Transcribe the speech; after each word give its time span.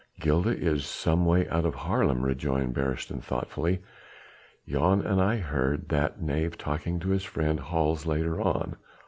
"Gilda 0.19 0.49
is 0.49 0.83
some 0.87 1.25
way 1.27 1.47
out 1.49 1.63
of 1.63 1.75
Haarlem," 1.75 2.23
rejoined 2.23 2.73
Beresteyn 2.73 3.21
thoughtfully. 3.21 3.83
"Jan 4.67 5.01
and 5.01 5.21
I 5.21 5.37
heard 5.37 5.89
that 5.89 6.19
knave 6.19 6.57
talking 6.57 6.99
to 7.01 7.09
his 7.09 7.23
friend 7.23 7.59
Hals 7.59 8.07
later 8.07 8.41
on. 8.41 8.77